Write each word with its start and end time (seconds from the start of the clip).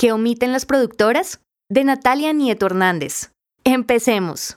¿Qué 0.00 0.12
omiten 0.12 0.52
las 0.52 0.64
productoras? 0.64 1.40
De 1.68 1.82
Natalia 1.82 2.32
Nieto 2.32 2.66
Hernández. 2.66 3.32
Empecemos. 3.64 4.56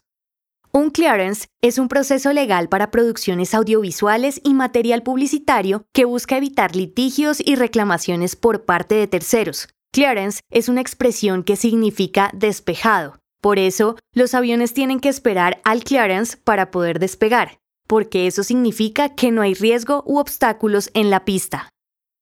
Un 0.71 0.91
clearance 0.91 1.47
es 1.63 1.79
un 1.79 1.87
proceso 1.87 2.31
legal 2.31 2.69
para 2.69 2.91
producciones 2.91 3.55
audiovisuales 3.55 4.39
y 4.43 4.53
material 4.53 5.01
publicitario 5.01 5.83
que 5.95 6.05
busca 6.05 6.37
evitar 6.37 6.75
litigios 6.75 7.41
y 7.43 7.55
reclamaciones 7.55 8.35
por 8.35 8.65
parte 8.65 8.93
de 8.93 9.07
terceros. 9.07 9.67
Clearance 9.91 10.41
es 10.51 10.69
una 10.69 10.81
expresión 10.81 11.43
que 11.43 11.55
significa 11.55 12.29
despejado. 12.35 13.17
Por 13.41 13.57
eso, 13.57 13.97
los 14.13 14.35
aviones 14.35 14.75
tienen 14.75 14.99
que 14.99 15.09
esperar 15.09 15.59
al 15.63 15.83
clearance 15.83 16.37
para 16.37 16.69
poder 16.69 16.99
despegar, 16.99 17.57
porque 17.87 18.27
eso 18.27 18.43
significa 18.43 19.15
que 19.15 19.31
no 19.31 19.41
hay 19.41 19.55
riesgo 19.55 20.03
u 20.05 20.19
obstáculos 20.19 20.91
en 20.93 21.09
la 21.09 21.25
pista. 21.25 21.70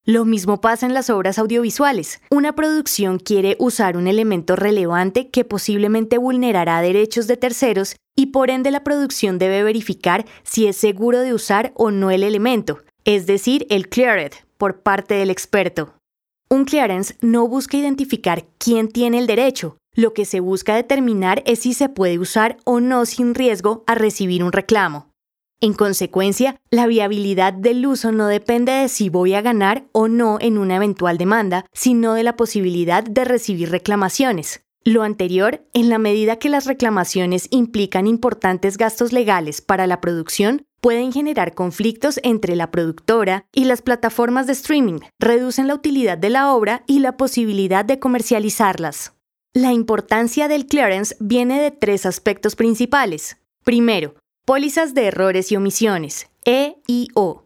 Lo 0.09 0.25
mismo 0.25 0.59
pasa 0.59 0.87
en 0.87 0.95
las 0.95 1.11
obras 1.11 1.37
audiovisuales. 1.37 2.19
Una 2.31 2.55
producción 2.55 3.19
quiere 3.19 3.55
usar 3.59 3.95
un 3.95 4.07
elemento 4.07 4.55
relevante 4.55 5.29
que 5.29 5.45
posiblemente 5.45 6.17
vulnerará 6.17 6.81
derechos 6.81 7.27
de 7.27 7.37
terceros 7.37 7.95
y 8.17 8.31
por 8.31 8.49
ende 8.49 8.71
la 8.71 8.83
producción 8.83 9.37
debe 9.37 9.61
verificar 9.61 10.25
si 10.41 10.65
es 10.65 10.77
seguro 10.77 11.19
de 11.19 11.35
usar 11.35 11.73
o 11.75 11.91
no 11.91 12.09
el 12.09 12.23
elemento, 12.23 12.79
es 13.05 13.27
decir, 13.27 13.67
el 13.69 13.87
cleared 13.87 14.31
por 14.57 14.81
parte 14.81 15.13
del 15.13 15.29
experto. 15.29 15.93
Un 16.49 16.65
clearance 16.65 17.15
no 17.21 17.47
busca 17.47 17.77
identificar 17.77 18.47
quién 18.57 18.87
tiene 18.87 19.19
el 19.19 19.27
derecho, 19.27 19.77
lo 19.93 20.15
que 20.15 20.25
se 20.25 20.39
busca 20.39 20.75
determinar 20.75 21.43
es 21.45 21.59
si 21.59 21.75
se 21.75 21.87
puede 21.87 22.17
usar 22.17 22.57
o 22.63 22.79
no 22.79 23.05
sin 23.05 23.35
riesgo 23.35 23.83
a 23.85 23.93
recibir 23.93 24.43
un 24.43 24.53
reclamo. 24.53 25.08
En 25.61 25.73
consecuencia, 25.73 26.61
la 26.69 26.87
viabilidad 26.87 27.51
del 27.51 27.85
uso 27.85 28.13
no 28.13 28.27
depende 28.27 28.71
de 28.71 28.87
si 28.87 29.09
voy 29.09 29.33
a 29.33 29.41
ganar 29.41 29.83
o 29.91 30.07
no 30.07 30.37
en 30.39 30.57
una 30.57 30.77
eventual 30.77 31.17
demanda, 31.17 31.65
sino 31.73 32.13
de 32.13 32.23
la 32.23 32.37
posibilidad 32.37 33.03
de 33.03 33.25
recibir 33.25 33.69
reclamaciones. 33.69 34.61
Lo 34.85 35.03
anterior, 35.03 35.65
en 35.73 35.89
la 35.89 35.97
medida 35.97 36.37
que 36.37 36.47
las 36.47 36.65
reclamaciones 36.65 37.47
implican 37.51 38.07
importantes 38.07 38.77
gastos 38.77 39.11
legales 39.11 39.59
para 39.59 39.85
la 39.85 39.99
producción, 39.99 40.65
pueden 40.79 41.11
generar 41.11 41.53
conflictos 41.53 42.21
entre 42.23 42.55
la 42.55 42.71
productora 42.71 43.45
y 43.53 43.65
las 43.65 43.81
plataformas 43.81 44.47
de 44.47 44.53
streaming, 44.53 44.99
reducen 45.19 45.67
la 45.67 45.75
utilidad 45.75 46.17
de 46.17 46.29
la 46.29 46.53
obra 46.53 46.83
y 46.87 46.99
la 46.99 47.17
posibilidad 47.17 47.83
de 47.83 47.99
comercializarlas. 47.99 49.11
La 49.53 49.73
importancia 49.73 50.47
del 50.47 50.67
clearance 50.67 51.17
viene 51.19 51.61
de 51.61 51.71
tres 51.71 52.05
aspectos 52.05 52.55
principales. 52.55 53.37
Primero, 53.65 54.15
Pólizas 54.49 54.95
de 54.95 55.05
errores 55.05 55.51
y 55.51 55.57
omisiones, 55.57 56.27
E 56.43 56.77
y 56.87 57.09
O. 57.13 57.43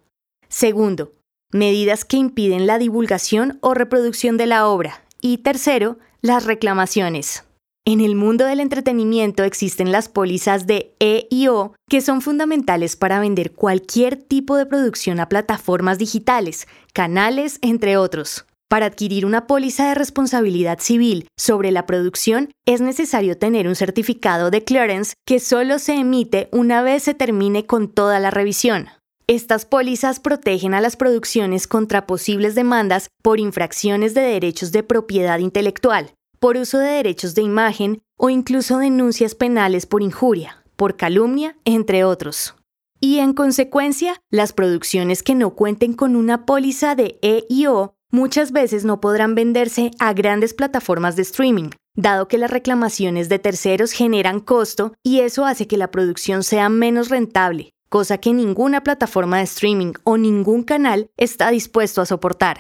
Segundo, 0.48 1.12
medidas 1.52 2.06
que 2.06 2.16
impiden 2.16 2.66
la 2.66 2.78
divulgación 2.78 3.58
o 3.60 3.74
reproducción 3.74 4.38
de 4.38 4.46
la 4.46 4.70
obra. 4.70 5.04
Y 5.20 5.40
tercero, 5.40 5.98
las 6.22 6.46
reclamaciones. 6.46 7.44
En 7.84 8.00
el 8.00 8.16
mundo 8.16 8.46
del 8.46 8.62
entretenimiento 8.62 9.44
existen 9.44 9.92
las 9.92 10.08
pólizas 10.08 10.66
de 10.66 10.96
E 11.02 11.28
O 11.50 11.74
que 11.90 12.00
son 12.00 12.22
fundamentales 12.22 12.96
para 12.96 13.20
vender 13.20 13.52
cualquier 13.52 14.16
tipo 14.16 14.56
de 14.56 14.66
producción 14.66 15.20
a 15.20 15.28
plataformas 15.28 15.98
digitales, 15.98 16.70
canales, 16.94 17.60
entre 17.62 17.98
otros. 17.98 18.46
Para 18.74 18.88
adquirir 18.88 19.28
una 19.28 19.46
póliza 19.46 19.88
de 19.88 19.94
responsabilidad 19.94 20.80
civil 20.80 21.28
sobre 21.38 21.70
la 21.70 21.86
producción 21.86 22.50
es 22.66 22.82
necesario 22.82 23.38
tener 23.38 23.68
un 23.68 23.76
certificado 23.76 24.50
de 24.50 24.64
clearance 24.64 25.14
que 25.28 25.40
solo 25.40 25.78
se 25.78 25.94
emite 25.94 26.50
una 26.52 26.82
vez 26.82 27.04
se 27.04 27.14
termine 27.14 27.68
con 27.68 27.88
toda 27.88 28.20
la 28.20 28.32
revisión. 28.32 28.88
Estas 29.28 29.66
pólizas 29.66 30.20
protegen 30.20 30.74
a 30.74 30.82
las 30.82 30.96
producciones 30.96 31.68
contra 31.68 32.08
posibles 32.08 32.56
demandas 32.56 33.10
por 33.22 33.40
infracciones 33.40 34.16
de 34.16 34.22
derechos 34.22 34.72
de 34.72 34.82
propiedad 34.82 35.38
intelectual, 35.38 36.10
por 36.40 36.58
uso 36.58 36.80
de 36.80 36.94
derechos 36.94 37.36
de 37.36 37.44
imagen 37.44 38.02
o 38.18 38.32
incluso 38.32 38.80
denuncias 38.80 39.36
penales 39.36 39.86
por 39.86 40.02
injuria, 40.02 40.64
por 40.78 40.98
calumnia, 40.98 41.56
entre 41.64 42.04
otros. 42.06 42.56
Y 43.00 43.20
en 43.20 43.34
consecuencia, 43.34 44.20
las 44.32 44.52
producciones 44.52 45.22
que 45.22 45.36
no 45.36 45.52
cuenten 45.52 45.94
con 45.94 46.16
una 46.16 46.48
póliza 46.48 46.96
de 46.96 47.20
EIO 47.22 47.94
muchas 48.14 48.52
veces 48.52 48.86
no 48.86 49.02
podrán 49.02 49.36
venderse 49.36 49.92
a 50.00 50.14
grandes 50.14 50.54
plataformas 50.54 51.16
de 51.16 51.24
streaming, 51.24 51.72
dado 51.96 52.28
que 52.28 52.38
las 52.38 52.52
reclamaciones 52.52 53.28
de 53.28 53.40
terceros 53.40 53.92
generan 53.92 54.40
costo 54.40 54.94
y 55.04 55.22
eso 55.22 55.46
hace 55.46 55.68
que 55.68 55.78
la 55.78 55.90
producción 55.92 56.44
sea 56.44 56.70
menos 56.70 57.10
rentable, 57.10 57.72
cosa 57.90 58.20
que 58.20 58.32
ninguna 58.32 58.84
plataforma 58.84 59.40
de 59.40 59.44
streaming 59.44 59.94
o 60.04 60.18
ningún 60.18 60.64
canal 60.64 61.08
está 61.18 61.50
dispuesto 61.50 62.02
a 62.02 62.06
soportar. 62.06 62.60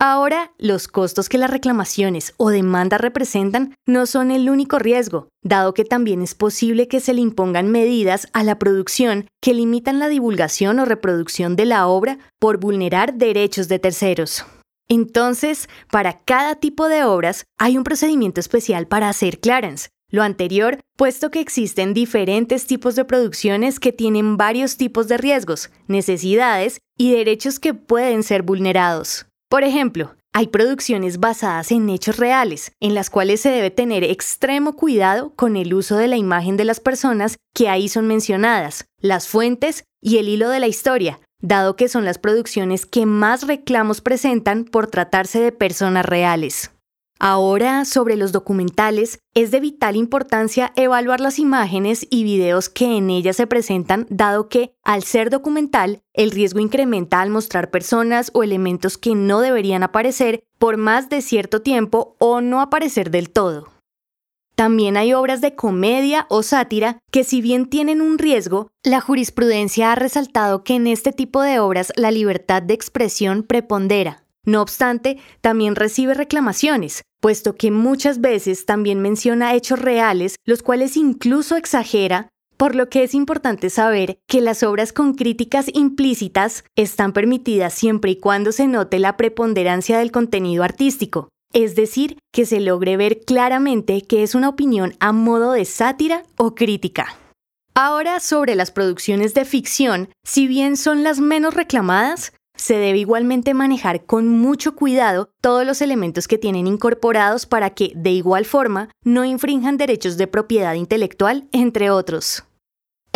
Ahora, 0.00 0.52
los 0.58 0.86
costos 0.86 1.28
que 1.28 1.38
las 1.38 1.50
reclamaciones 1.50 2.34
o 2.36 2.50
demandas 2.50 3.00
representan 3.00 3.74
no 3.84 4.06
son 4.06 4.30
el 4.30 4.48
único 4.48 4.78
riesgo, 4.78 5.28
dado 5.42 5.74
que 5.74 5.84
también 5.84 6.22
es 6.22 6.34
posible 6.34 6.86
que 6.86 7.00
se 7.00 7.14
le 7.14 7.20
impongan 7.20 7.70
medidas 7.70 8.28
a 8.32 8.44
la 8.44 8.58
producción 8.58 9.26
que 9.40 9.54
limitan 9.54 9.98
la 9.98 10.08
divulgación 10.08 10.78
o 10.78 10.84
reproducción 10.84 11.56
de 11.56 11.66
la 11.66 11.86
obra 11.88 12.18
por 12.38 12.58
vulnerar 12.58 13.14
derechos 13.14 13.66
de 13.66 13.80
terceros. 13.80 14.44
Entonces, 14.88 15.68
para 15.90 16.20
cada 16.24 16.54
tipo 16.54 16.88
de 16.88 17.04
obras 17.04 17.44
hay 17.58 17.76
un 17.76 17.84
procedimiento 17.84 18.40
especial 18.40 18.86
para 18.86 19.08
hacer 19.08 19.38
clearance. 19.38 19.90
Lo 20.10 20.22
anterior, 20.22 20.80
puesto 20.96 21.30
que 21.30 21.40
existen 21.40 21.92
diferentes 21.92 22.66
tipos 22.66 22.96
de 22.96 23.04
producciones 23.04 23.78
que 23.78 23.92
tienen 23.92 24.38
varios 24.38 24.78
tipos 24.78 25.06
de 25.06 25.18
riesgos, 25.18 25.70
necesidades 25.86 26.80
y 26.96 27.12
derechos 27.12 27.60
que 27.60 27.74
pueden 27.74 28.22
ser 28.22 28.42
vulnerados. 28.42 29.26
Por 29.50 29.64
ejemplo, 29.64 30.14
hay 30.32 30.46
producciones 30.46 31.20
basadas 31.20 31.70
en 31.72 31.90
hechos 31.90 32.16
reales, 32.16 32.72
en 32.80 32.94
las 32.94 33.10
cuales 33.10 33.42
se 33.42 33.50
debe 33.50 33.70
tener 33.70 34.04
extremo 34.04 34.76
cuidado 34.76 35.34
con 35.34 35.56
el 35.56 35.74
uso 35.74 35.96
de 35.96 36.08
la 36.08 36.16
imagen 36.16 36.56
de 36.56 36.64
las 36.64 36.80
personas 36.80 37.36
que 37.54 37.68
ahí 37.68 37.88
son 37.88 38.06
mencionadas, 38.06 38.86
las 39.00 39.28
fuentes 39.28 39.84
y 40.00 40.18
el 40.18 40.28
hilo 40.28 40.48
de 40.48 40.60
la 40.60 40.68
historia, 40.68 41.20
dado 41.40 41.76
que 41.76 41.88
son 41.88 42.04
las 42.04 42.18
producciones 42.18 42.86
que 42.86 43.06
más 43.06 43.46
reclamos 43.46 44.00
presentan 44.00 44.64
por 44.64 44.88
tratarse 44.88 45.40
de 45.40 45.52
personas 45.52 46.04
reales. 46.04 46.70
Ahora, 47.20 47.84
sobre 47.84 48.16
los 48.16 48.30
documentales, 48.30 49.18
es 49.34 49.50
de 49.50 49.58
vital 49.58 49.96
importancia 49.96 50.72
evaluar 50.76 51.20
las 51.20 51.40
imágenes 51.40 52.06
y 52.10 52.22
videos 52.22 52.68
que 52.68 52.96
en 52.96 53.10
ellas 53.10 53.36
se 53.36 53.48
presentan, 53.48 54.06
dado 54.08 54.48
que, 54.48 54.72
al 54.84 55.02
ser 55.02 55.28
documental, 55.28 56.00
el 56.14 56.30
riesgo 56.30 56.60
incrementa 56.60 57.20
al 57.20 57.30
mostrar 57.30 57.70
personas 57.70 58.30
o 58.34 58.44
elementos 58.44 58.98
que 58.98 59.16
no 59.16 59.40
deberían 59.40 59.82
aparecer 59.82 60.44
por 60.58 60.76
más 60.76 61.08
de 61.08 61.20
cierto 61.20 61.60
tiempo 61.60 62.14
o 62.18 62.40
no 62.40 62.60
aparecer 62.60 63.10
del 63.10 63.30
todo. 63.30 63.77
También 64.58 64.96
hay 64.96 65.14
obras 65.14 65.40
de 65.40 65.54
comedia 65.54 66.26
o 66.28 66.42
sátira 66.42 66.98
que 67.12 67.22
si 67.22 67.40
bien 67.40 67.66
tienen 67.70 68.00
un 68.00 68.18
riesgo, 68.18 68.72
la 68.82 69.00
jurisprudencia 69.00 69.92
ha 69.92 69.94
resaltado 69.94 70.64
que 70.64 70.74
en 70.74 70.88
este 70.88 71.12
tipo 71.12 71.42
de 71.42 71.60
obras 71.60 71.92
la 71.94 72.10
libertad 72.10 72.60
de 72.60 72.74
expresión 72.74 73.44
prepondera. 73.44 74.24
No 74.44 74.60
obstante, 74.60 75.18
también 75.42 75.76
recibe 75.76 76.14
reclamaciones, 76.14 77.02
puesto 77.20 77.54
que 77.54 77.70
muchas 77.70 78.20
veces 78.20 78.66
también 78.66 78.98
menciona 78.98 79.54
hechos 79.54 79.78
reales, 79.78 80.34
los 80.44 80.64
cuales 80.64 80.96
incluso 80.96 81.54
exagera, 81.54 82.28
por 82.56 82.74
lo 82.74 82.88
que 82.88 83.04
es 83.04 83.14
importante 83.14 83.70
saber 83.70 84.18
que 84.26 84.40
las 84.40 84.64
obras 84.64 84.92
con 84.92 85.14
críticas 85.14 85.66
implícitas 85.72 86.64
están 86.74 87.12
permitidas 87.12 87.74
siempre 87.74 88.10
y 88.10 88.16
cuando 88.16 88.50
se 88.50 88.66
note 88.66 88.98
la 88.98 89.16
preponderancia 89.16 89.98
del 89.98 90.10
contenido 90.10 90.64
artístico, 90.64 91.28
es 91.52 91.74
decir, 91.74 92.18
que 92.32 92.46
se 92.46 92.60
logre 92.60 92.96
ver 92.96 93.20
claramente 93.20 94.02
que 94.02 94.22
es 94.22 94.34
una 94.34 94.48
opinión 94.48 94.94
a 95.00 95.12
modo 95.12 95.52
de 95.52 95.64
sátira 95.64 96.24
o 96.36 96.54
crítica. 96.54 97.16
Ahora 97.74 98.20
sobre 98.20 98.54
las 98.56 98.70
producciones 98.70 99.34
de 99.34 99.44
ficción, 99.44 100.08
si 100.24 100.46
bien 100.46 100.76
son 100.76 101.04
las 101.04 101.20
menos 101.20 101.54
reclamadas, 101.54 102.32
se 102.56 102.74
debe 102.74 102.98
igualmente 102.98 103.54
manejar 103.54 104.04
con 104.04 104.26
mucho 104.26 104.74
cuidado 104.74 105.30
todos 105.40 105.64
los 105.64 105.80
elementos 105.80 106.26
que 106.26 106.38
tienen 106.38 106.66
incorporados 106.66 107.46
para 107.46 107.70
que, 107.70 107.92
de 107.94 108.10
igual 108.10 108.44
forma, 108.44 108.90
no 109.04 109.24
infrinjan 109.24 109.76
derechos 109.76 110.16
de 110.16 110.26
propiedad 110.26 110.74
intelectual, 110.74 111.48
entre 111.52 111.90
otros. 111.90 112.47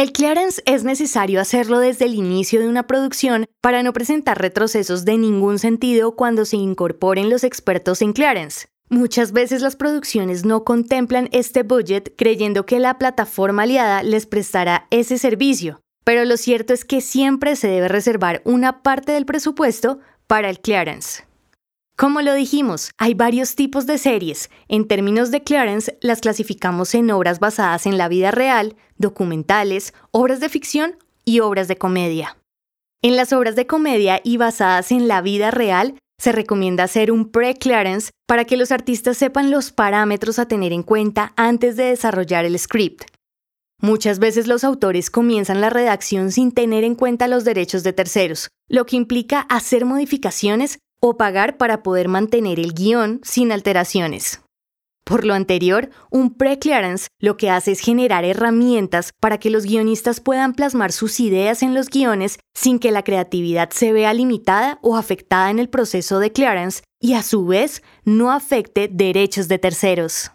El 0.02 0.10
clearance 0.10 0.60
es 0.66 0.82
necesario 0.82 1.40
hacerlo 1.40 1.78
desde 1.78 2.06
el 2.06 2.16
inicio 2.16 2.58
de 2.58 2.66
una 2.66 2.88
producción 2.88 3.46
para 3.60 3.84
no 3.84 3.92
presentar 3.92 4.36
retrocesos 4.36 5.04
de 5.04 5.16
ningún 5.16 5.60
sentido 5.60 6.16
cuando 6.16 6.44
se 6.44 6.56
incorporen 6.56 7.30
los 7.30 7.44
expertos 7.44 8.02
en 8.02 8.12
clearance. 8.12 8.66
Muchas 8.88 9.30
veces 9.30 9.62
las 9.62 9.76
producciones 9.76 10.44
no 10.44 10.64
contemplan 10.64 11.28
este 11.30 11.62
budget 11.62 12.14
creyendo 12.18 12.66
que 12.66 12.80
la 12.80 12.98
plataforma 12.98 13.62
aliada 13.62 14.02
les 14.02 14.26
prestará 14.26 14.88
ese 14.90 15.18
servicio, 15.18 15.80
pero 16.02 16.24
lo 16.24 16.36
cierto 16.36 16.72
es 16.72 16.84
que 16.84 17.00
siempre 17.00 17.54
se 17.54 17.68
debe 17.68 17.86
reservar 17.86 18.42
una 18.44 18.82
parte 18.82 19.12
del 19.12 19.24
presupuesto 19.24 20.00
para 20.26 20.50
el 20.50 20.58
clearance. 20.58 21.22
Como 21.96 22.22
lo 22.22 22.34
dijimos, 22.34 22.90
hay 22.98 23.14
varios 23.14 23.54
tipos 23.54 23.86
de 23.86 23.98
series. 23.98 24.50
En 24.68 24.88
términos 24.88 25.30
de 25.30 25.42
clearance, 25.42 25.98
las 26.00 26.20
clasificamos 26.20 26.94
en 26.94 27.10
obras 27.10 27.38
basadas 27.38 27.86
en 27.86 27.98
la 27.98 28.08
vida 28.08 28.30
real, 28.30 28.76
documentales, 28.96 29.94
obras 30.10 30.40
de 30.40 30.48
ficción 30.48 30.96
y 31.24 31.40
obras 31.40 31.68
de 31.68 31.76
comedia. 31.76 32.38
En 33.02 33.16
las 33.16 33.32
obras 33.32 33.56
de 33.56 33.66
comedia 33.66 34.20
y 34.24 34.36
basadas 34.36 34.90
en 34.90 35.06
la 35.06 35.20
vida 35.20 35.50
real, 35.50 35.98
se 36.18 36.32
recomienda 36.32 36.84
hacer 36.84 37.10
un 37.10 37.30
pre-clearance 37.30 38.12
para 38.26 38.44
que 38.44 38.56
los 38.56 38.70
artistas 38.70 39.16
sepan 39.16 39.50
los 39.50 39.72
parámetros 39.72 40.38
a 40.38 40.46
tener 40.46 40.72
en 40.72 40.84
cuenta 40.84 41.32
antes 41.36 41.76
de 41.76 41.84
desarrollar 41.84 42.44
el 42.44 42.58
script. 42.58 43.04
Muchas 43.80 44.20
veces 44.20 44.46
los 44.46 44.62
autores 44.62 45.10
comienzan 45.10 45.60
la 45.60 45.68
redacción 45.68 46.30
sin 46.30 46.52
tener 46.52 46.84
en 46.84 46.94
cuenta 46.94 47.26
los 47.26 47.42
derechos 47.42 47.82
de 47.82 47.92
terceros, 47.92 48.48
lo 48.68 48.86
que 48.86 48.94
implica 48.94 49.40
hacer 49.40 49.84
modificaciones 49.84 50.78
o 51.02 51.16
pagar 51.16 51.56
para 51.56 51.82
poder 51.82 52.08
mantener 52.08 52.60
el 52.60 52.72
guion 52.72 53.20
sin 53.24 53.50
alteraciones. 53.52 54.40
Por 55.04 55.24
lo 55.24 55.34
anterior, 55.34 55.90
un 56.10 56.32
pre-clearance 56.32 57.08
lo 57.18 57.36
que 57.36 57.50
hace 57.50 57.72
es 57.72 57.80
generar 57.80 58.24
herramientas 58.24 59.12
para 59.20 59.38
que 59.38 59.50
los 59.50 59.66
guionistas 59.66 60.20
puedan 60.20 60.54
plasmar 60.54 60.92
sus 60.92 61.18
ideas 61.18 61.62
en 61.62 61.74
los 61.74 61.88
guiones 61.88 62.38
sin 62.54 62.78
que 62.78 62.92
la 62.92 63.02
creatividad 63.02 63.70
se 63.70 63.92
vea 63.92 64.14
limitada 64.14 64.78
o 64.80 64.96
afectada 64.96 65.50
en 65.50 65.58
el 65.58 65.68
proceso 65.68 66.20
de 66.20 66.30
clearance 66.30 66.84
y 67.00 67.14
a 67.14 67.22
su 67.22 67.44
vez 67.46 67.82
no 68.04 68.30
afecte 68.30 68.88
derechos 68.88 69.48
de 69.48 69.58
terceros. 69.58 70.30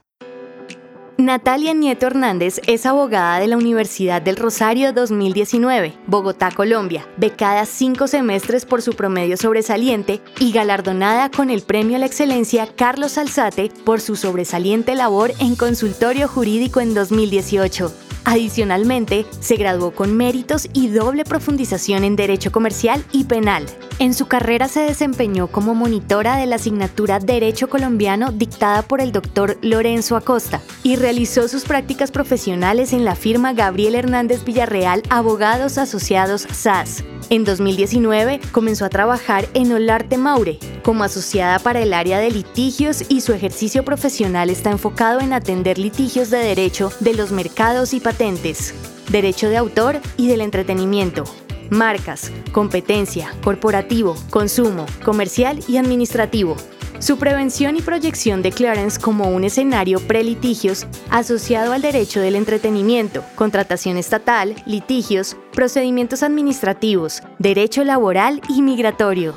Natalia 1.17 1.73
Nieto 1.73 2.05
Hernández 2.05 2.61
es 2.67 2.85
abogada 2.85 3.39
de 3.39 3.47
la 3.47 3.57
Universidad 3.57 4.21
del 4.21 4.35
Rosario 4.35 4.93
2019, 4.93 5.95
Bogotá, 6.05 6.51
Colombia, 6.51 7.07
becada 7.17 7.65
cinco 7.65 8.07
semestres 8.07 8.65
por 8.65 8.83
su 8.83 8.93
promedio 8.93 9.35
sobresaliente 9.35 10.21
y 10.39 10.51
galardonada 10.51 11.31
con 11.31 11.49
el 11.49 11.63
Premio 11.63 11.95
a 11.95 11.99
la 11.99 12.05
Excelencia 12.05 12.67
Carlos 12.67 13.17
Alzate 13.17 13.71
por 13.83 13.99
su 13.99 14.15
sobresaliente 14.15 14.93
labor 14.93 15.33
en 15.39 15.55
consultorio 15.55 16.27
jurídico 16.27 16.81
en 16.81 16.93
2018. 16.93 18.06
Adicionalmente, 18.27 19.25
se 19.39 19.55
graduó 19.55 19.91
con 19.91 20.17
méritos 20.17 20.67
y 20.73 20.89
doble 20.89 21.23
profundización 21.23 22.03
en 22.03 22.17
Derecho 22.17 22.51
Comercial 22.51 23.05
y 23.13 23.23
Penal. 23.23 23.65
En 23.99 24.13
su 24.13 24.27
carrera 24.27 24.67
se 24.67 24.81
desempeñó 24.81 25.47
como 25.47 25.73
monitora 25.73 26.35
de 26.35 26.45
la 26.45 26.57
asignatura 26.57 27.19
Derecho 27.19 27.69
Colombiano 27.69 28.33
dictada 28.33 28.81
por 28.81 28.99
el 28.99 29.13
doctor 29.13 29.57
Lorenzo 29.61 30.17
Acosta 30.17 30.61
y 30.83 30.97
realizó 30.97 31.47
sus 31.47 31.63
prácticas 31.63 32.11
profesionales 32.11 32.91
en 32.91 33.05
la 33.05 33.15
firma 33.15 33.53
Gabriel 33.53 33.95
Hernández 33.95 34.43
Villarreal 34.43 35.03
Abogados 35.09 35.77
Asociados 35.77 36.41
SAS. 36.51 37.05
En 37.29 37.43
2019 37.43 38.39
comenzó 38.53 38.85
a 38.85 38.89
trabajar 38.89 39.49
en 39.53 39.73
Olarte 39.73 40.17
Maure 40.17 40.59
como 40.81 41.03
asociada 41.03 41.59
para 41.59 41.81
el 41.81 41.93
área 41.93 42.19
de 42.19 42.31
litigios 42.31 43.03
y 43.09 43.19
su 43.19 43.33
ejercicio 43.33 43.83
profesional 43.83 44.49
está 44.49 44.71
enfocado 44.71 45.19
en 45.19 45.33
atender 45.33 45.77
litigios 45.77 46.29
de 46.29 46.37
derecho 46.37 46.89
de 47.01 47.13
los 47.13 47.33
mercados 47.33 47.93
y 47.93 47.99
patentes, 47.99 48.73
derecho 49.11 49.49
de 49.49 49.57
autor 49.57 49.99
y 50.15 50.27
del 50.27 50.39
entretenimiento, 50.39 51.25
marcas, 51.69 52.31
competencia, 52.53 53.33
corporativo, 53.43 54.15
consumo, 54.29 54.85
comercial 55.03 55.59
y 55.67 55.75
administrativo. 55.75 56.55
Su 56.99 57.19
prevención 57.19 57.77
y 57.77 57.81
proyección 57.81 58.41
de 58.41 58.51
Clarence 58.51 58.99
como 58.99 59.29
un 59.29 59.43
escenario 59.43 59.99
pre-litigios 59.99 60.87
asociado 61.11 61.73
al 61.73 61.83
derecho 61.83 62.21
del 62.21 62.35
entretenimiento, 62.35 63.23
contratación 63.35 63.97
estatal, 63.97 64.55
litigios, 64.65 65.37
procedimientos 65.53 66.23
administrativos, 66.23 67.21
derecho 67.37 67.83
laboral 67.83 68.41
y 68.49 68.63
migratorio. 68.63 69.35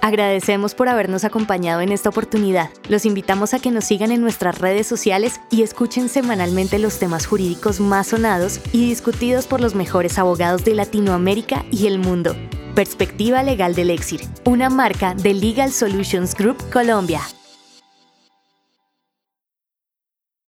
Agradecemos 0.00 0.76
por 0.76 0.88
habernos 0.88 1.24
acompañado 1.24 1.80
en 1.80 1.90
esta 1.90 2.10
oportunidad. 2.10 2.70
Los 2.88 3.04
invitamos 3.04 3.52
a 3.52 3.58
que 3.58 3.72
nos 3.72 3.86
sigan 3.86 4.12
en 4.12 4.20
nuestras 4.20 4.60
redes 4.60 4.86
sociales 4.86 5.40
y 5.50 5.62
escuchen 5.62 6.08
semanalmente 6.08 6.78
los 6.78 7.00
temas 7.00 7.26
jurídicos 7.26 7.80
más 7.80 8.06
sonados 8.08 8.60
y 8.72 8.88
discutidos 8.88 9.48
por 9.48 9.60
los 9.60 9.74
mejores 9.74 10.20
abogados 10.20 10.64
de 10.64 10.74
Latinoamérica 10.74 11.64
y 11.72 11.88
el 11.88 11.98
mundo. 11.98 12.36
Perspectiva 12.76 13.42
Legal 13.42 13.74
del 13.74 13.88
Exir, 13.88 14.20
una 14.44 14.68
marca 14.68 15.14
de 15.14 15.32
Legal 15.32 15.72
Solutions 15.72 16.34
Group 16.34 16.58
Colombia. 16.70 17.22